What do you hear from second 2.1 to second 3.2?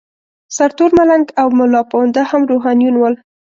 هم روحانیون ول.